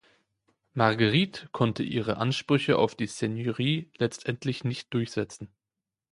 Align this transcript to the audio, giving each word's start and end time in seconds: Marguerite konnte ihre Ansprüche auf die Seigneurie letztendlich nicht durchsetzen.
Marguerite 0.73 1.47
konnte 1.51 1.83
ihre 1.83 2.17
Ansprüche 2.17 2.79
auf 2.79 2.95
die 2.95 3.05
Seigneurie 3.05 3.91
letztendlich 3.99 4.63
nicht 4.63 4.91
durchsetzen. 4.95 5.47